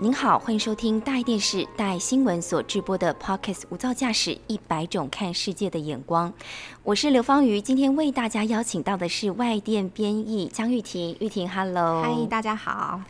[0.00, 6.32] 您好，欢迎收听大爱电视、大爱新闻所直播的 Pockets 无噪驾驶一百种看世界的眼光。
[6.84, 11.16] 我是刘芳瑜，今天为大家邀请到的是外电编译江玉婷。
[11.18, 13.00] 玉婷，Hello，嗨，大家好。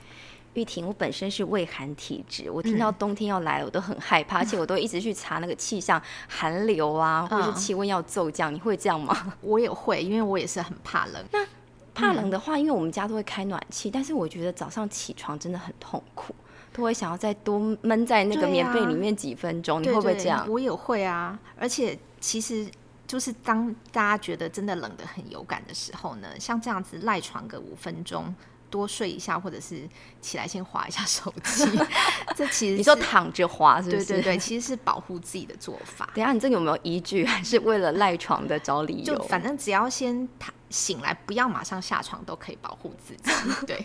[0.55, 8.53] 玉婷，我本身是畏寒体质，我听到冬天要来了，我都很害怕， 而且我都一直去查那个气象，寒流啊，或者是气温要骤降。
[8.53, 9.35] 你会这样吗？
[9.43, 11.23] 我也会，因为我也是很怕冷。
[11.31, 11.47] 那
[11.95, 16.35] 怕冷的话，因为我们家都会开暖气，但是我觉得早上起床真的很痛苦。
[16.79, 20.49] 都会想要再多闷在那个棉被里面几分钟，你会不会这样？
[20.49, 22.71] 我也会啊，而且其实
[23.05, 28.33] 就是当大家觉得真的冷的很有感的时候呢，像这样子赖床个五分钟，
[28.71, 29.89] 多睡一下，或者是
[30.21, 31.65] 起来先划一下手机，
[32.37, 34.05] 这其实你说躺着划是不是？
[34.05, 36.09] 对对对，其实是保护自己的做法。
[36.15, 37.27] 等下你这有没有依据？
[37.27, 39.17] 还是为了赖床的找理由？
[39.17, 40.55] 就反正只要先躺。
[40.71, 43.31] 醒来不要马上下床都可以保护自己，
[43.67, 43.83] 对，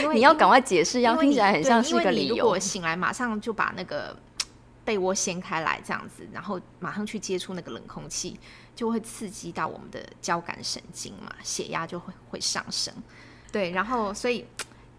[0.00, 2.36] 因为你要赶快解释，要听起来很像是一个理由。
[2.36, 4.16] 如果醒来马上就把那个
[4.84, 8.38] 被窝掀开来这样子，然后马上去接触那个冷空气，
[8.76, 12.94] 就会刺激到我们的交感神经嘛，血压就会会上升。
[13.50, 14.46] 对，然后所以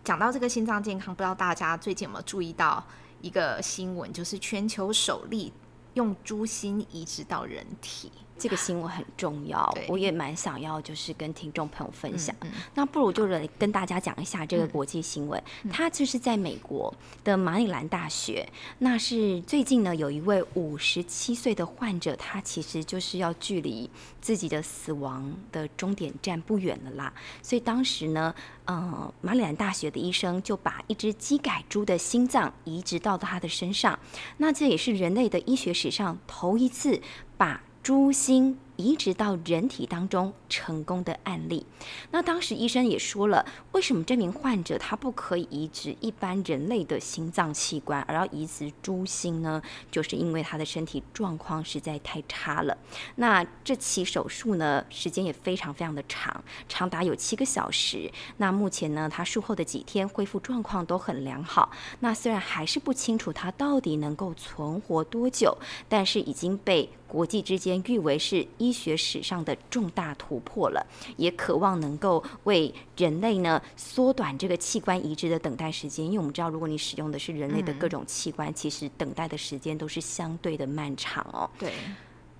[0.04, 2.86] 讲到这个心脏健康，不知道大家最近有没有注意到
[3.22, 5.54] 一个新闻，就是全球首例
[5.94, 8.12] 用猪心移植到人体。
[8.38, 12.36] 这个新闻很重要，我也蛮想要，就是跟听众朋友分享。
[12.74, 15.42] 那不如就来跟大家讲一下这个国际新闻。
[15.72, 18.48] 它就是在美国的马里兰大学，
[18.80, 27.14] 那是最近呢有一位五十七岁的患者，他其实就是要距离自己的死亡的终点站不远了啦。
[27.42, 33.98] 所以当时呢，呃，马里兰大学的医生就把一只鸡改猪的心脏移植到他的身上。
[34.38, 37.02] 那这也是人类的医学史上头一次
[37.38, 38.58] 把猪心。
[38.78, 41.66] 移植到人体当中成功的案例，
[42.12, 49.62] 那当时医生也说了，为什么这名患者他不可以移植一般人类的心脏器官，而要移植猪心呢？
[49.90, 52.78] 就是因为他的身体状况实在太差了。
[53.16, 58.12] 那这起手术呢，时间也非常非常的长，长达有七个小时。
[58.36, 61.72] 那目前呢，他术后的几天恢复状况都很良好。
[62.02, 65.58] 那虽然还是不清楚他到底能够存活多久，
[65.88, 68.46] 但是已经被国际之间誉为是。
[68.58, 70.86] 医学史上的重大突破了，
[71.18, 76.06] 也渴望能够为人类呢缩短这个器官移植的等待时间。
[76.06, 81.50] 因为我们知道，如果你使用的是人类的各种器官，其实等待的时间都是相对的漫长哦。
[81.60, 81.74] 对，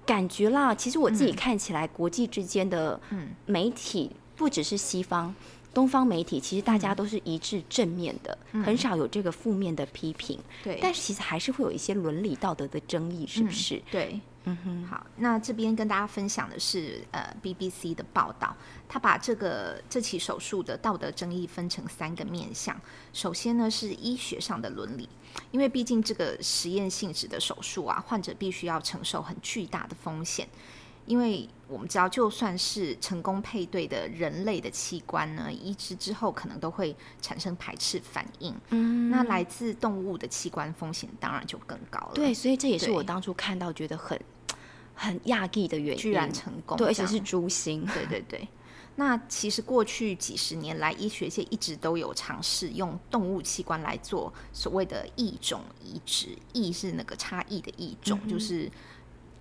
[0.06, 3.00] 感觉啦，其实我自己看起来，国际之间的
[3.46, 5.36] 媒体不只是西方、
[5.74, 10.40] 东方媒体，其实大家都是一致正面的，很少有这个负面的批评。
[10.64, 13.82] 对，但是其实还是会有一些伦理道德的争议，是不是？
[13.92, 14.20] 对。
[14.46, 18.56] 嗯哼，好，那这边跟大家分享的是呃 BBC 的报道，
[18.88, 22.80] 他把这个这起手术的道德争议分成三个面向。
[23.12, 25.10] 首先呢是医学上的伦理，
[25.52, 30.48] 因为毕竟这个实验性质的手术啊，患者必须要承受很巨大的风险。
[31.08, 38.56] 因为我们知道，就算是成功配对的人类的器官呢，移植之后可能都会产生排斥反应。
[38.70, 42.12] 嗯，那来自动物的器官风险当然就更高了。
[42.16, 44.20] 对，所以这也是我当初看到觉得很。
[44.96, 48.48] 很讶异的原因，居然成功，对，而且是猪心，对对对。
[48.98, 58.72] 那其实过去几十年来，医学界一直都有尝试用动物器官来做所谓的异种移植，异是那个差异的异种，就是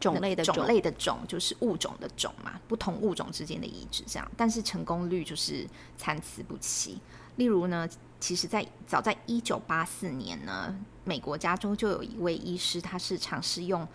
[0.00, 5.64] 种类的种类的种，就是物种的种嘛，不同物种之间的移植这样，但是成功率就是
[5.96, 6.98] 参差不齐。
[7.36, 7.88] 例如呢，
[8.18, 13.86] 其实在早在一九八四年呢，美国加州就有一位医师，他是尝试用。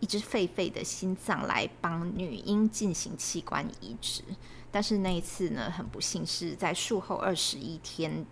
[0.00, 4.22] 一只狒狒的心脏来帮女婴进行器官移植，
[4.70, 8.24] 但是那一次呢，很不幸是在术后二十一天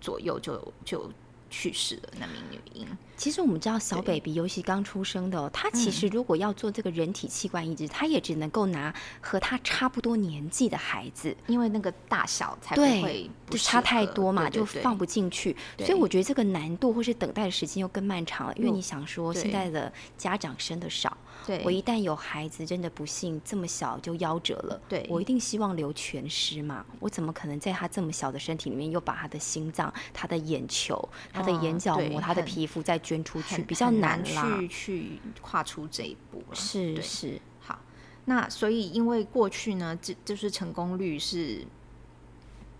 [0.00, 1.10] 左右就就。
[1.50, 2.86] 去世了那名女婴。
[3.16, 15.56] 其实我们知道，小 baby 尤其刚出生的，他其实如果要做这个人体器官移植，他也只能够拿和他差不多年纪的孩子，因为那个大小才不会就差太多嘛，就放不进去。
[15.78, 18.54] 所以我觉得这个难度或是等待的时间又更漫长了。
[18.54, 21.16] 因为你想说，现在的家长生的少，
[21.64, 26.84] 我一旦有孩子真的不幸这么小就夭折了，对我一定希望留全尸嘛。
[27.00, 31.08] 我怎么可能在他这么小的身体里面又把他的心脏、他的眼球？
[31.36, 36.54] 他的眼角膜，他的皮肤再捐出去比较难去去跨出这一步了。
[36.54, 37.78] 是是，好，
[38.24, 41.66] 那所以因为过去呢，这就是成功率是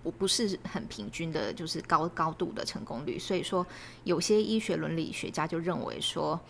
[0.02, 3.18] 不不是很平均的，就是高高度的成功率。
[3.18, 3.66] 所以说，
[4.04, 6.40] 有些医学伦理学家就认为说，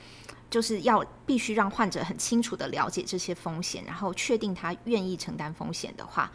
[0.49, 6.31] 就是要必须让患者很清楚的了解这些风险，然后确定他愿意承担风险的话，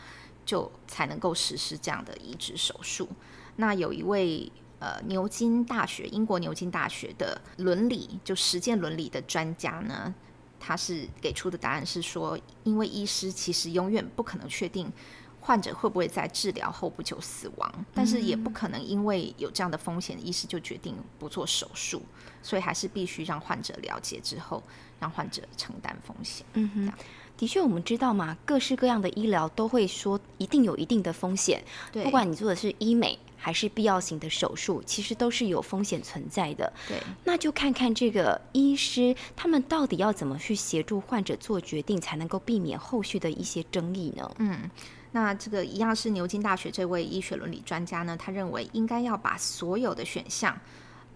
[0.46, 3.08] 就才能够实施这样的移植手术。
[3.56, 4.52] 那有一位
[4.82, 10.14] 呃牛津大学英国牛津大学的伦理就实践伦理的专家呢，
[10.60, 14.92] 他是给出的答案是说，因为医师其实永远不可能确定。
[15.42, 17.86] 患者会不会在治疗后不久死亡？
[17.94, 22.02] 但是也不可能因为有这样的风险，医师就决定不做手术。
[22.44, 24.64] 所以还是必须让患者了解之后，
[25.00, 26.44] 让患者承担风险。
[26.54, 26.94] 嗯哼，
[27.38, 31.64] 的确，我们知道嘛，各式各样的医疗都会说一定有一定的风险。
[31.92, 36.74] 对，不管你做的是医美还是必要型的手术，其实都是有风险存在的。
[36.88, 44.32] 对，那就看看这个医师他们到底要怎么去协助患者做决定，才能够避免后续的一些争议呢？
[44.40, 44.68] 嗯。
[45.14, 50.58] 那这个一样是牛津大学这位医学伦理专家呢，他认为应该要把所有的选项，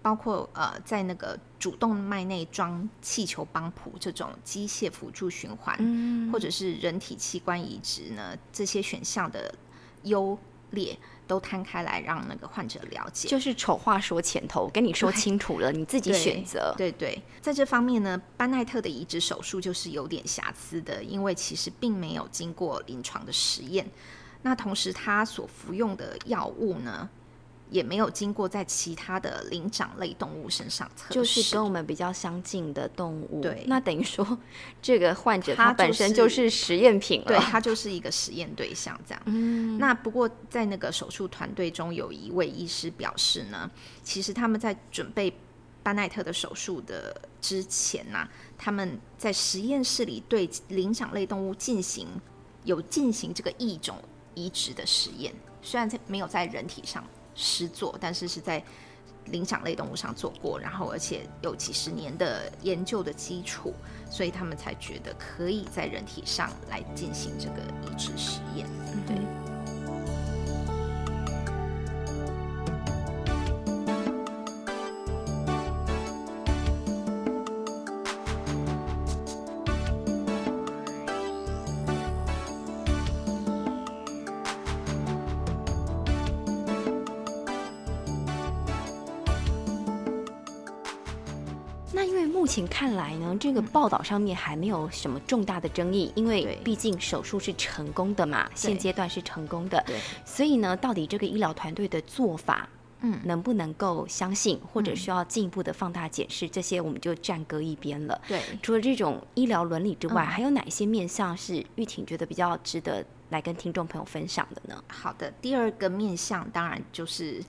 [0.02, 9.54] 包括呃在那个主动脉内装气球帮浦这种机械辅助循环，或者是人体器官移植呢，这些选项的
[10.02, 10.38] 优
[10.70, 10.98] 劣。
[11.26, 16.74] 都摊开来让那个患者了解，就是丑话说前头，跟你说清楚了，你自己选择。
[16.76, 23.88] 对对，在这方面呢，班奈特的移植手术就是有点瑕疵的，因为其实并没有经过临床的实验。
[24.42, 27.08] 那同时，他所服用的药物呢？
[27.68, 33.40] 也没有经过在其他的灵长类动物身上测试，就是跟我们比较相近的动物。
[33.40, 34.38] 对，那等于说
[34.80, 39.22] 这个患者他本身就是实验品了，对他就是一个实验对象这样。
[39.26, 43.68] 嗯，那不过在那个手术团队中有一位医师表示呢，
[44.04, 45.32] 其实他们在准备
[45.82, 52.06] 班奈特的手术的之前呢，他们在实验室里对灵长类动物进行
[52.62, 53.96] 有进行这个异种
[54.34, 57.04] 移植的实验，虽然在没有在人体上。
[57.36, 58.62] 师做，但是是在
[59.26, 63.74] 灵长类动物上做过，然后而且有几十年的研究的基础，
[64.10, 68.66] 所以他们才觉得可以在人体上来进行这个移植实验。
[69.06, 69.55] 对。
[92.04, 99.82] 目前看来呢，这个报道上面还没有什么重大的争议，因为毕竟手术是成功的嘛，现阶段是成功的。
[99.86, 102.68] 对，所以呢，到底这个医疗团队的做法，
[103.00, 108.20] 嗯，能不能够相信，或者需要进一步的放大检视，这些我们就暂搁一边了。
[108.28, 114.84] 对，除了这种医疗伦理之外，还有哪些面向是玉婷觉得比较值得来跟听众朋友分享的呢？
[114.88, 117.42] 好的，第二个面向当然就是。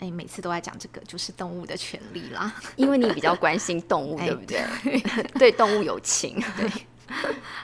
[0.00, 2.52] 哎，每次都在讲这个，就是动物的权利啦。
[2.76, 5.00] 因为你比较关心动物， 对不对？
[5.38, 6.42] 对动物有情。
[6.56, 6.68] 对，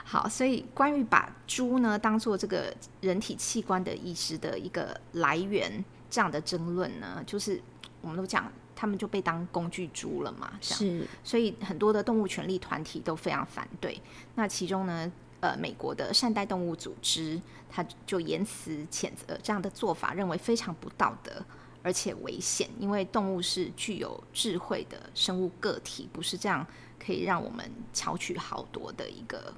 [0.05, 7.61] 好，所以关于把猪呢当做这个人体器官的意识的一个来源，这样的争论呢，就是
[8.01, 10.53] 我们都讲，他们就被当工具猪了嘛。
[10.61, 13.99] 是，所以很多的动物权利团体都非常反对。
[14.35, 15.11] 那其中呢，
[15.41, 21.43] 呃，美国的善待动物组织，他就言辞谴责这样的做法，认为非常不道德。
[21.83, 26.65] 而且危险，因为动物是具有智慧的生物个体，不是这样
[27.03, 29.53] 可以让我们巧取豪夺的一个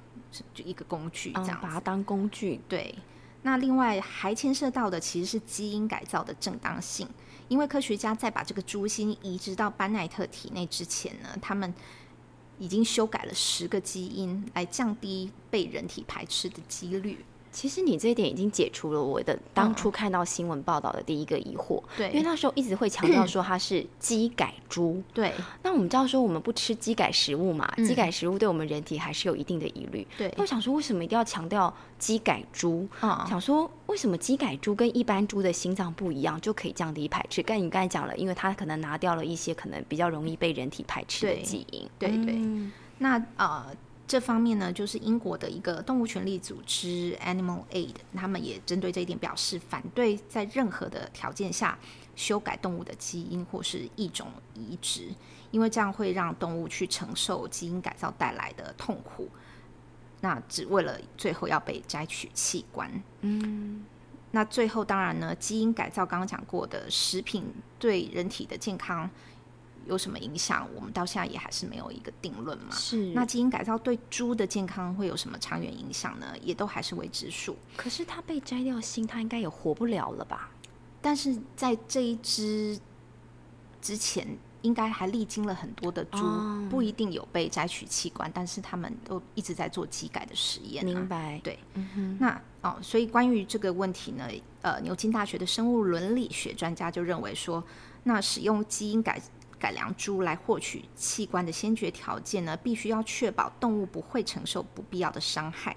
[0.52, 2.60] 就一个工具，这样把它当工具。
[2.68, 2.94] 对，
[3.42, 7.06] 那另外还牵涉到的其实是基因改造的正当性，
[7.48, 11.72] 因为科学家在把这个猪心移植到班奈特体内之前呢，他们
[12.58, 17.24] 已经修改了十个基因，来降低被人体排斥的几率。
[17.54, 25.32] 其实你这一点已经解除了我的当初看到新闻报道的第一个疑惑，对，因为那时候一直会强调 说它是鸡改猪，对。
[25.62, 30.34] 那我们知道说我们不吃鸡改食物嘛，机改食物对我们人体还是有一定的疑虑，对。
[30.36, 32.88] 我想说为什么一定要强调鸡改猪？
[33.00, 37.40] 想说为什么鸡改猪跟一般猪的心脏不一样就可以降低排斥？
[37.40, 42.36] 刚你刚才讲了，因为它可能拿掉了一些可能比较容易被人体排斥的基因，对对。
[42.98, 43.64] 那呃。
[44.06, 51.78] 这方面呢，就是英国的一个动物权利组织 Animal Aid，他们也针对这一点表示反对，在任何的条件下
[52.14, 55.08] 修改动物的基因或是一种移植，
[55.50, 59.28] 因为这样会让动物去承受基因改造带来的痛苦，
[60.20, 62.90] 那只为了最后要被摘取器官。
[63.22, 63.86] 嗯，
[64.32, 67.42] 那最后当然呢，基因改造刚刚讲过的食品
[67.78, 69.08] 对人体的健康。
[69.86, 70.68] 有什么影响？
[70.74, 72.74] 我们到现在也还是没有一个定论嘛。
[72.74, 73.12] 是。
[73.12, 76.34] 那基因改造对猪的健康会有什么长远影响呢？
[76.42, 77.56] 也都还是未知数。
[77.76, 80.50] 可是它被摘掉心，它应该也活不了了吧？
[81.00, 82.78] 但是在这一只
[83.82, 84.26] 之前，
[84.62, 86.18] 应该还历经了很多的猪，
[86.70, 90.82] 不一定有被摘取器官，但是他们都一直在做机改的实验。
[90.82, 91.38] 明白？
[91.44, 94.26] 对，嗯那哦，所以关于这个问题呢，
[94.62, 97.62] 呃，牛津大学的生物伦理学专家就认为说，
[98.04, 99.20] 那使用基因改
[99.64, 105.74] 改良猪来获取器官的先决条件呢，必须要确保动物不会承受不必要的伤害。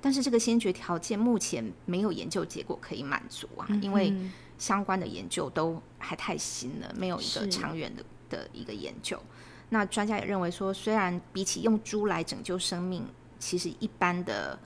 [0.00, 4.14] 但是这个先决条件目前没有研究结果可以满足啊，因为
[4.56, 9.20] 相关的研究都还太新了，没有一个长远的的一个研究。
[9.70, 13.04] 那专家也认为说，虽然比起用猪来拯救生命，
[13.40, 14.56] 其实一般的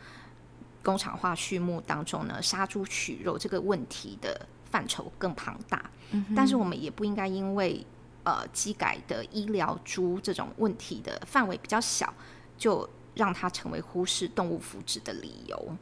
[0.82, 5.90] 工厂化畜牧当中呢，杀猪取肉这个问题的范畴更庞大。
[6.36, 7.86] 但是我们也不应该因为
[8.28, 12.12] 呃机改的医疗猪这种问题的范围比较小，
[12.58, 15.76] 就让它成为忽视动物福祉的理由。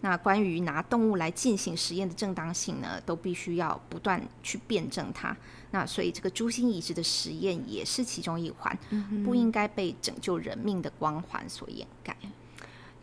[0.00, 5.36] 那关于拿动物来进行实验的正当性呢，都必须要不断去辩证它。
[5.72, 8.78] 那所以这个猪心移植的实验也是其中一环，
[9.22, 12.16] 不应该被拯救人命的光环所掩盖。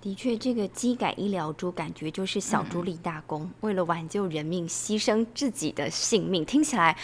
[0.02, 6.98] 的确，这个机改医疗猪感觉就是小猪立大功，为了挽救人命，牺牲自己的性命，听起来。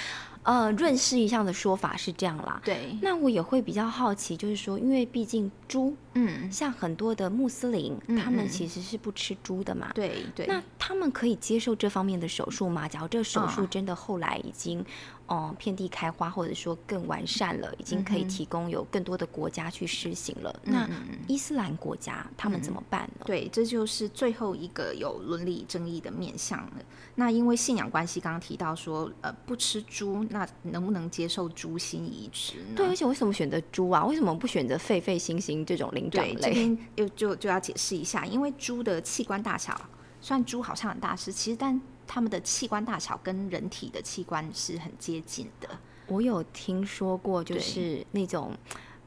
[0.43, 2.61] 呃，润饰一项的说法是这样啦。
[2.63, 9.91] 对，那我也会比较好奇，就是说，因为毕竟猪，嗯，像很多的穆斯林，他们其实是不吃猪的嘛。
[9.95, 10.45] 对对。
[10.45, 12.87] 那他们可以接受这方面的手术吗？
[12.87, 14.85] 假如这手术真的后来已经。
[15.33, 20.55] 哦，遍地开花，或者说更完善了，已经可以提供有更多的国家去施行了。
[20.63, 20.87] 那
[21.27, 23.25] 伊斯兰国家他们怎么办呢？
[23.25, 26.73] 对，这就是最后一个有伦理争议的面向了。
[27.15, 32.75] 那因为信仰关系，刚刚提到说，呃，不吃猪，那能不能接受猪心移植呢？
[32.75, 34.05] 对，而且为什么选择猪啊？
[34.05, 36.35] 为什么不选择狒狒、猩猩这种灵长类？
[36.35, 39.73] 这 边又就就要解释一下，因为猪的器官大小，
[40.21, 41.81] 虽然猪好像很大只，其实但。
[42.07, 45.69] 他们的器官大小跟人体的器官是很接近的。
[46.07, 48.51] 我有听说过，就是那种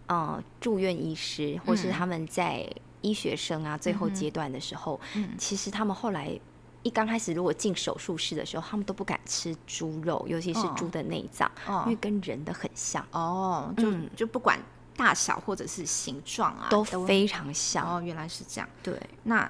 [0.06, 2.66] 呃住院医师，或是他们在
[3.02, 4.98] 医学生啊最后阶段的时候，
[5.36, 6.40] 其实他们后来
[6.82, 11.50] 一刚开始如果进手术室的时候，他们都不敢吃猪肉，尤其是猪的内脏，
[11.84, 13.06] 因为跟人的很像。
[13.12, 14.58] 哦，就就不管
[14.96, 17.96] 大小或者是形状啊，都非常像。
[17.96, 18.68] 哦，原来是这样。
[18.82, 19.48] 对，那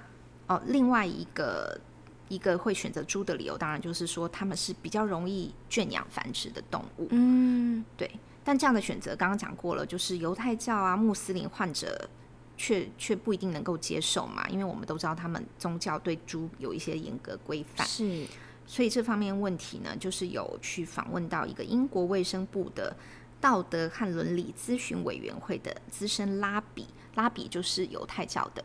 [0.49, 1.81] 哦，另外一个。
[2.28, 7.09] 一个会选择猪的理由，当然就是说他们是比较容易圈养繁殖的动物。
[7.11, 8.11] 嗯，对。
[8.42, 12.09] 但这样的选择刚刚讲过了，就是犹太教啊、穆斯林患者
[12.56, 17.85] 却却不一定能够接受嘛，因为我们都知道他们宗教对猪有一些严格规范。
[17.87, 18.25] 是，
[18.64, 22.97] 所以这方面问题呢，就是有去访问到一个英国卫生部的
[23.40, 28.62] 道德和伦理咨询委员会的资深拉比，拉比就是犹太教的。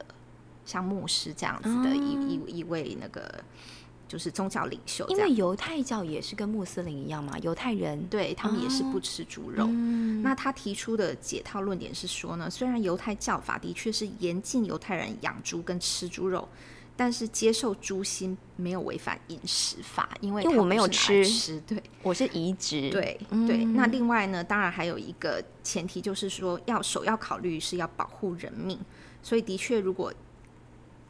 [0.65, 3.43] 像牧师这样子的一一一位那个
[4.07, 9.65] 就是宗教领袖，因为犹太教也是跟穆斯林一样嘛，犹太人对他们也是不吃猪肉。
[10.21, 16.45] 那他提出的解套论点是说呢，虽然犹太教法的确是严禁犹太人养猪跟吃猪肉，
[16.97, 23.63] 但是接受猪心没有违反饮食法，因为因为我没有吃，对，我是移植，对对。
[23.63, 28.77] 那另外呢，当然还有一个前提就是说，要首要考虑是要保护人命，
[29.23, 30.13] 所以的确如果。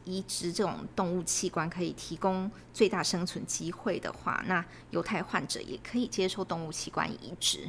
[0.04, 7.60] 移植这种动物器官可以提供最大生存机会的话，那犹太患者也可以接受动物器官移植。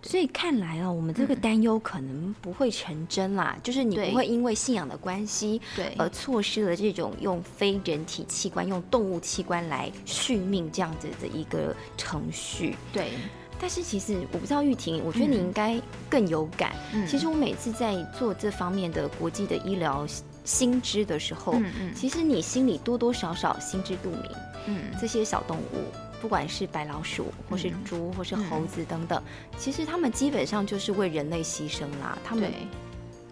[0.00, 3.56] 所以看来啊，我们这个担忧可能不会成真啦。
[3.62, 12.74] 就是你不会因为信仰的关系，对，而错失了这种用非人体器官、用动物器官来续命这样子的一个程序。
[12.92, 13.12] 对。
[13.60, 15.80] 但是其实我不知道玉婷，我觉得你应该
[16.10, 16.74] 更有感。
[17.06, 20.04] 其实我每次在做这方面的国际的医疗。
[20.44, 21.54] 心知的时候，
[21.94, 24.30] 其实你心里多多少少心知肚明。
[24.66, 25.84] 嗯，这些小动物，
[26.20, 29.20] 不管是白老鼠，或是猪，或是猴子等等，
[29.58, 32.16] 其实他们基本上就是为人类牺牲啦。
[32.24, 32.52] 他们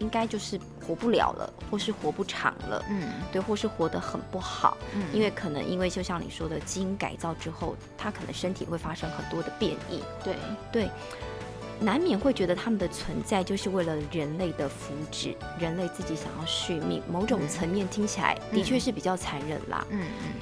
[0.00, 2.85] 应该就是活不了了，或是活不长了。
[2.90, 4.76] 嗯，对，或是活得很不好。
[4.93, 10.00] 嗯，因为可能因为就像你说的，基因改造之后，它可能身体会发生很多的变异。
[10.25, 10.35] 对
[10.73, 10.90] 对。
[11.81, 17.03] 难免会觉得他们的存在就是为了人类的福祉，人类自己想要续命。
[17.11, 19.87] 某种层面听起来的确是比较残忍啦。
[19.89, 20.33] 嗯嗯，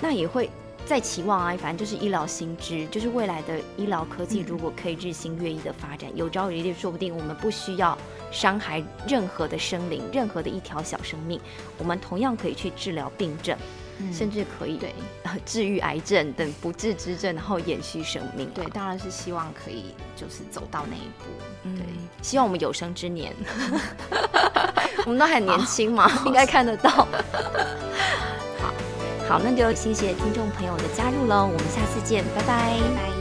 [0.00, 0.48] 那也会
[0.86, 7.98] 在期望啊，反正就是医疗新知，就是未来的医疗科技如果可以日新月异的发展，有朝一日说不定我们不需要
[8.30, 11.40] 伤害任何的生灵，任何的一条小生命，
[11.76, 13.58] 我们同样可以去治疗病症。
[14.12, 14.94] 甚至可以对
[15.44, 18.48] 治愈癌症等不治之症，然后延续生命。
[18.54, 21.26] 对，当然是希望可以就是走到那一步。
[21.76, 21.84] 对，
[22.22, 23.32] 希望我们有生之年，
[25.04, 26.90] 我们都很年轻嘛，应该看得到。
[26.90, 28.72] 好，
[29.28, 32.78] 好，那就谢谢听众朋友的加入喽，我们下次见，拜拜。
[32.96, 33.17] 拜。